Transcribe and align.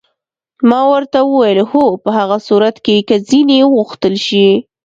ما 0.69 0.81
ورته 0.91 1.17
وویل: 1.23 1.59
هو، 1.71 1.85
په 2.03 2.09
هغه 2.17 2.37
صورت 2.47 2.75
کې 2.85 2.95
که 3.07 3.15
ځینې 3.29 3.57
وغوښتل 3.63 4.15
شي. 4.27 4.47